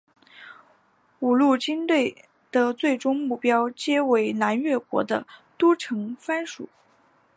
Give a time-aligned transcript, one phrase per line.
[1.19, 5.27] 五路军队的最终目标皆为南越国的
[5.59, 6.67] 都城番禺。